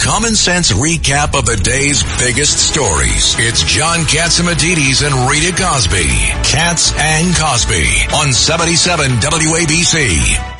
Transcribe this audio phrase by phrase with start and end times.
[0.00, 3.34] common sense recap of the day's biggest stories.
[3.38, 6.08] It's John Catsimatidis and Rita Cosby.
[6.44, 7.84] Katz and Cosby
[8.14, 10.54] on 77 WABC.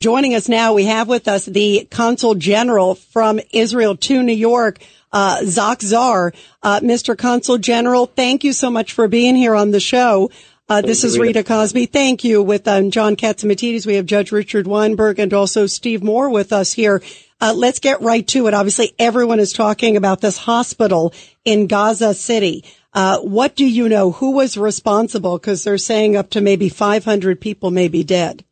[0.00, 4.78] Joining us now, we have with us the Consul General from Israel to New York,
[5.12, 6.32] uh, Tsach Saar.
[6.62, 7.16] Uh, Mr.
[7.16, 10.30] Consul General, thank you so much for being here on the show.
[10.70, 11.86] Uh, this is Rita Cosby.
[11.86, 12.44] Thank you.
[12.44, 16.72] With um, John Catsimatidis, we have Judge Richard Weinberg and also Steve Moore with us
[16.72, 17.02] here.
[17.40, 18.54] Uh, let's get right to it.
[18.54, 21.12] Obviously, everyone is talking about this hospital
[21.44, 22.64] in Gaza City.
[22.94, 24.12] Uh, what do you know?
[24.12, 25.38] Who was responsible?
[25.38, 28.44] Because they're saying up to maybe 500 people may be dead.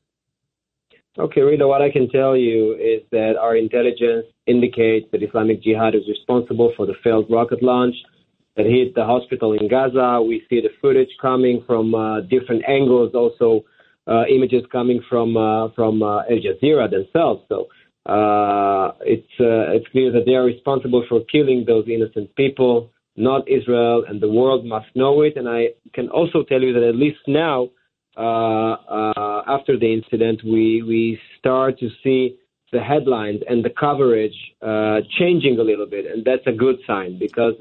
[1.17, 5.95] Okay, Rita, what I can tell you is that our intelligence indicates that Islamic Jihad
[5.95, 7.95] is responsible for the failed rocket launch
[8.59, 10.21] that hit the hospital in Gaza.
[10.21, 13.65] We see the footage coming from uh, different angles, also
[14.07, 17.43] uh, images coming from uh, from uh, Al Jazeera themselves.
[17.49, 17.69] So
[18.13, 23.49] uh, it's uh, it's clear that they are responsible for killing those innocent people, not
[23.49, 25.37] Israel, and the world must know it.
[25.37, 27.71] And I can also tell you that at least now
[29.57, 32.37] after the incident, we we start to see
[32.73, 34.39] the headlines and the coverage
[35.17, 37.55] changing a little bit, and that's a good sign because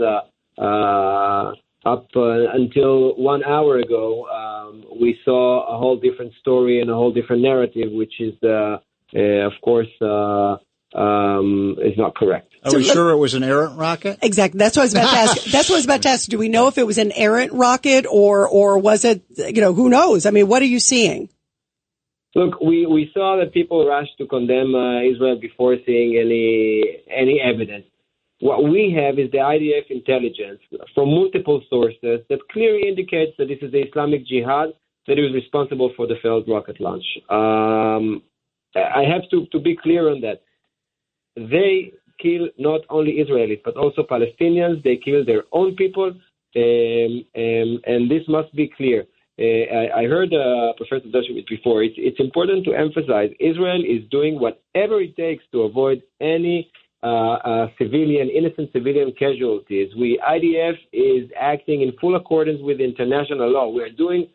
[0.58, 7.14] up until one hour ago, um, we saw a whole different story and a whole
[7.14, 9.88] different narrative, which is, of course,
[10.96, 12.54] um, is not correct.
[12.64, 14.20] Are we sure it was an errant rocket?
[14.22, 14.58] Exactly.
[14.58, 15.44] That's what I was about to ask.
[15.52, 16.30] That's what I was about to ask.
[16.30, 19.74] Do we know if it was an errant rocket or, or was it, you know,
[19.74, 20.26] who knows?
[20.26, 21.30] I mean, what are you seeing?
[22.36, 27.42] Look, we, we saw that people rushed to condemn uh, Israel before seeing any any
[27.42, 27.86] evidence.
[28.40, 30.60] What we have is the IDF intelligence
[30.94, 34.70] from multiple sources that clearly indicates that this is the Islamic Jihad
[35.08, 37.06] that is responsible for the failed rocket launch.
[37.30, 38.22] Um,
[38.76, 40.42] I have to, to be clear on that.
[41.36, 44.84] They kill not only Israelis but also Palestinians.
[44.84, 46.12] They kill their own people,
[46.56, 49.06] um, um, and this must be clear.
[49.40, 51.84] Uh, I, I, heard uh, Professor Dershowitz before.
[51.84, 56.72] It's, it's, important to emphasize Israel is doing whatever it takes to avoid any
[57.78, 59.90] civilian, innocent civilian casualties.
[59.98, 63.70] We IDF is acting in full accordance with international law.
[63.70, 64.28] We are doing.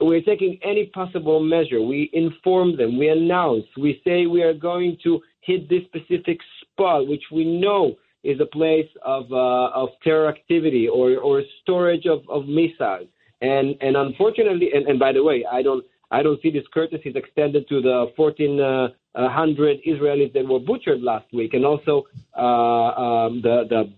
[0.00, 1.80] We're taking any possible measure.
[1.80, 2.98] We inform them.
[2.98, 3.66] We announce.
[3.76, 8.46] We say we are going to hit this specific spot, which we know is a
[8.46, 13.08] place of uh, of terror activity or or storage of, of missiles.
[13.40, 17.14] And and unfortunately, and, and by the way, I don't I don't see these courtesies
[17.16, 22.04] extended to the 1,400 uh, Israelis that were butchered last week, and also
[22.36, 23.92] uh, um, the the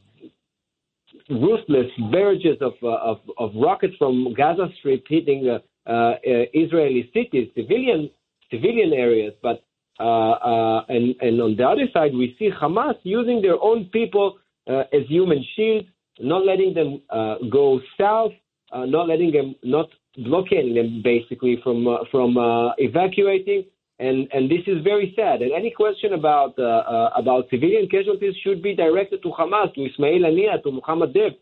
[1.29, 5.59] ruthless barrages of, uh, of, of rockets from Gaza Strip hitting uh,
[5.91, 8.11] uh, Israeli cities, civilian
[8.51, 9.35] civilian areas.
[9.43, 9.65] But
[10.01, 14.39] uh, uh, and, and on the other side, we see Hamas using their own people
[14.69, 15.87] uh, as human shields,
[16.21, 17.03] not letting them
[17.51, 18.33] go south,
[18.73, 19.89] not letting them, not
[20.19, 22.37] blockading them basically from from
[22.79, 23.65] evacuating.
[24.01, 25.41] And, and this is very sad.
[25.41, 30.63] And any question about about civilian casualties should be directed to Hamas, to Ismail Haniyeh,
[30.65, 31.35] to Muhammad Deif,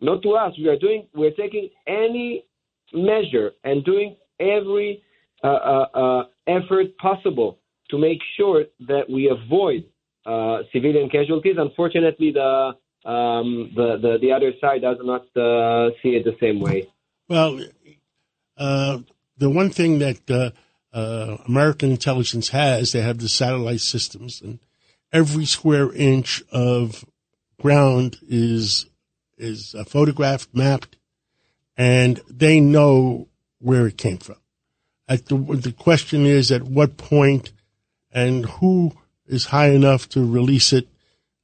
[0.00, 0.52] not to us.
[0.58, 2.44] We are doing, we're taking any
[2.92, 5.02] measure and doing every
[5.42, 7.58] uh, uh, uh, effort possible
[7.90, 9.84] to make sure that we avoid
[10.26, 11.56] uh, civilian casualties.
[11.58, 12.72] Unfortunately, the,
[13.08, 16.88] um, the, the the other side does not uh, see it the same way.
[17.28, 17.60] Well,
[18.56, 18.98] uh,
[19.36, 20.50] the one thing that uh,
[20.96, 24.58] uh, American intelligence has, they have the satellite systems, and
[25.12, 27.04] every square inch of
[27.60, 28.86] ground is
[29.38, 30.96] is uh, photographed, mapped,
[31.76, 33.28] and they know
[33.58, 34.36] where it came from.
[35.08, 37.52] At the, the question is, at what point
[38.10, 38.92] and who
[39.26, 40.88] is high enough to release it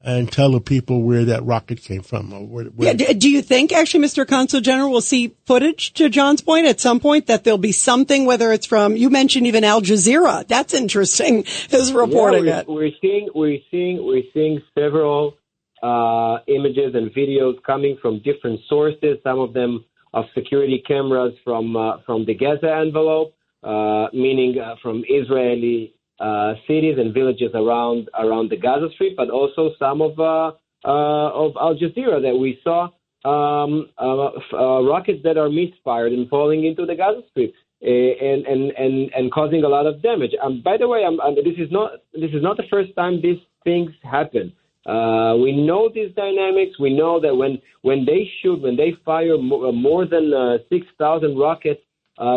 [0.05, 2.33] and tell the people where that rocket came from.
[2.33, 4.27] Or where, where yeah, do you think actually, Mr.
[4.27, 8.25] Consul General, will see footage to John's point at some point that there'll be something,
[8.27, 10.47] whether it's from, you mentioned even Al Jazeera.
[10.49, 12.93] That's interesting is reporting yeah, we're, it.
[12.93, 15.35] We're seeing, we're seeing, we're seeing several,
[15.83, 19.85] uh, images and videos coming from different sources, some of them
[20.15, 26.55] of security cameras from, uh, from the Gaza envelope, uh, meaning uh, from Israeli uh,
[26.69, 30.53] cities and villages around around the Gaza Strip, but also some of uh,
[30.85, 32.85] uh, of Al Jazeera that we saw
[33.25, 37.53] um, uh, uh, rockets that are misfired and falling into the Gaza Strip.
[37.83, 40.31] And, and and and causing a lot of damage.
[40.41, 43.21] Um, by the way, I'm, I'm, this is not this is not the first time
[43.21, 44.53] these things happen.
[44.87, 46.79] We know these dynamics.
[46.79, 50.31] We know that when when they shoot, when they fire more, more than
[50.69, 51.81] six thousand rockets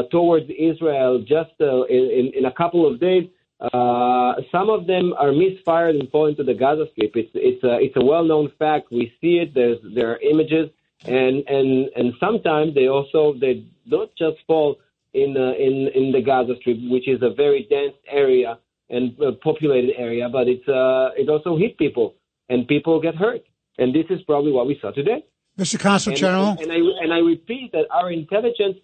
[0.10, 3.26] towards Israel just in, in, a couple of days,
[3.60, 7.16] Uh, some of them are misfired and fall into the Gaza Strip.
[7.16, 8.92] It's it's a it's a well known fact.
[8.92, 9.54] We see it.
[9.54, 10.70] There's there are images,
[11.06, 14.78] and and and sometimes they also they don't just fall
[15.14, 18.60] in uh, in in the Gaza Strip, which is a very dense area
[18.90, 22.16] and uh, populated area, but it's uh, it also hit people
[22.50, 23.42] and people get hurt,
[23.78, 25.24] and this is probably what we saw today.
[25.58, 25.80] Mr.
[25.80, 28.78] Consul And, General, and, I and I repeat that our intelligence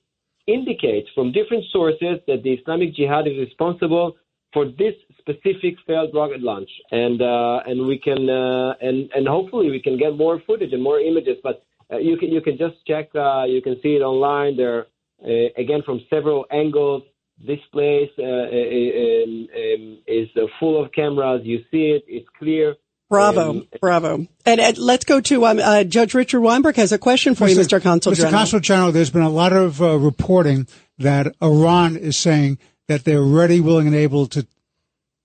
[0.48, 4.16] indicates from different sources that the Islamic Jihad is responsible
[4.54, 9.70] for this specific failed rocket launch, and uh, and we can uh, and and hopefully
[9.70, 11.38] we can get more footage and more images.
[11.44, 13.10] But uh, you can you can just check.
[13.16, 14.58] Uh, you can see it online.
[14.58, 14.88] There
[15.24, 17.04] uh, again from several angles.
[17.44, 21.42] This place uh, um, um, is uh, full of cameras.
[21.44, 22.04] You see it.
[22.08, 22.76] It's clear.
[23.10, 24.26] Bravo, Um, bravo.
[24.46, 27.58] And, and let's go to um, uh, Judge Richard Weinberg has a question for you,
[27.58, 27.82] Mr.
[27.82, 28.16] Consul Mr.
[28.18, 28.32] General.
[28.32, 30.66] Consul General, there's been a lot of uh, reporting
[30.98, 32.58] that Iran is saying
[32.92, 34.46] that they're ready, willing, and able to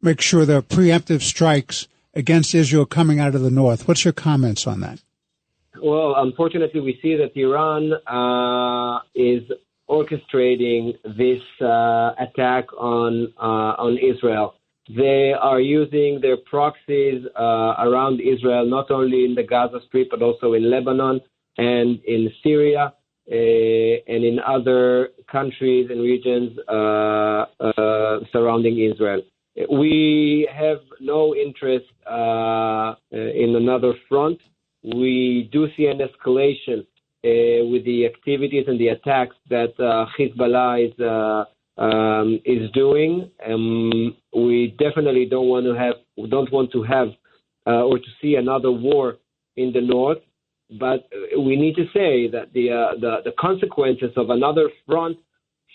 [0.01, 3.89] make sure there are preemptive strikes against Israel coming out of the north.
[3.89, 5.01] What's your comments on that?
[5.83, 9.43] Well, unfortunately, we see that Iran uh, is
[9.91, 14.55] orchestrating this uh, attack on uh, on Israel.
[14.89, 20.23] They are using their proxies uh, around Israel, not only in the Gaza Strip but
[20.23, 21.21] also in Lebanon
[21.59, 22.95] and in Syria
[23.28, 29.23] and in other countries and regions uh, uh, surrounding Israel.
[29.70, 34.38] We have no interest uh, in another front.
[34.82, 36.87] We do see an escalation
[37.25, 41.46] with the activities and the attacks that Hezbollah is
[41.78, 43.31] um, is doing.
[43.46, 45.94] Um, we definitely don't want to have
[46.31, 47.08] don't want to have
[47.67, 49.19] uh, or to see another war
[49.56, 50.19] in the north.
[50.71, 51.09] But
[51.39, 55.19] we need to say that the uh, the, the consequences of another front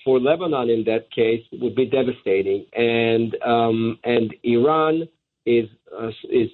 [0.03, 5.07] for Lebanon in that case would be devastating, and um, and Iran
[5.45, 6.49] is uh, is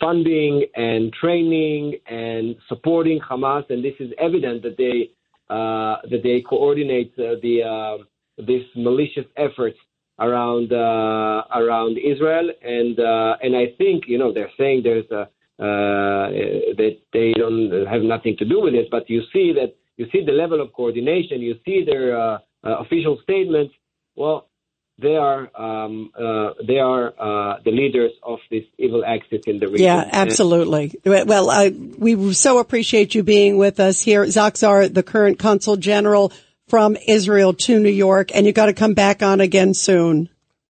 [0.00, 5.10] funding and training and supporting Hamas, and this is evident that they
[5.48, 8.02] uh, that they coordinate uh, the uh,
[8.38, 9.78] this malicious efforts
[10.18, 15.28] around uh, around Israel, and uh, and I think you know they're saying there's a
[15.58, 16.28] uh,
[16.76, 20.24] that they don't have nothing to do with it, but you see that you see
[20.24, 23.74] the level of coordination, you see their uh, uh, official statements.
[24.14, 24.48] Well,
[24.98, 29.68] they are um, uh, they are uh, the leaders of this evil axis in the
[29.68, 29.84] region.
[29.84, 30.94] Yeah, absolutely.
[31.04, 34.24] Well, I, we so appreciate you being with us here.
[34.24, 36.32] Tsach Saar, the current consul general
[36.68, 40.28] from Israel to New York, and you got to come back on again soon.